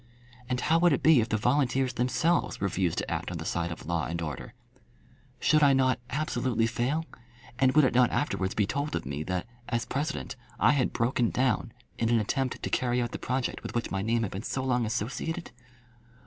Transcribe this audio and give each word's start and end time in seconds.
And 0.49 0.59
how 0.61 0.79
would 0.79 0.93
it 0.93 1.03
be 1.03 1.21
if 1.21 1.29
the 1.29 1.37
volunteers 1.37 1.93
themselves 1.93 2.59
refused 2.59 2.97
to 2.97 3.11
act 3.11 3.29
on 3.29 3.37
the 3.37 3.45
side 3.45 3.71
of 3.71 3.85
law 3.85 4.05
and 4.07 4.19
order? 4.19 4.55
Should 5.39 5.61
I 5.61 5.73
not 5.73 5.99
absolutely 6.09 6.65
fail; 6.65 7.05
and 7.59 7.73
would 7.75 7.83
it 7.85 7.93
not 7.93 8.09
afterwards 8.09 8.55
be 8.55 8.65
told 8.65 8.95
of 8.95 9.05
me 9.05 9.21
that, 9.21 9.45
as 9.69 9.85
President, 9.85 10.35
I 10.59 10.71
had 10.71 10.91
broken 10.91 11.29
down 11.29 11.71
in 11.99 12.09
an 12.09 12.19
attempt 12.19 12.63
to 12.63 12.69
carry 12.71 12.99
out 12.99 13.11
the 13.11 13.19
project 13.19 13.61
with 13.61 13.75
which 13.75 13.91
my 13.91 14.01
name 14.01 14.23
had 14.23 14.31
been 14.31 14.41
so 14.41 14.63
long 14.63 14.87
associated? 14.87 15.51